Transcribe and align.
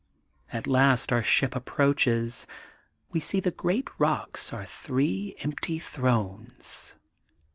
At 0.51 0.65
last 0.65 1.11
our 1.11 1.21
ship 1.21 1.55
approaches. 1.55 2.47
We 3.11 3.19
see 3.19 3.39
the 3.39 3.51
great 3.51 3.87
rocks 3.99 4.51
are 4.51 4.65
three 4.65 5.35
empty 5.43 5.77
thrones. 5.77 6.95